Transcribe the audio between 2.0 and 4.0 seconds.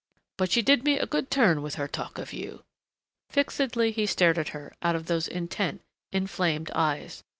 of you!" Fixedly